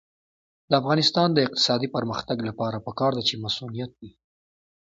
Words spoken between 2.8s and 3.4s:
پکار ده چې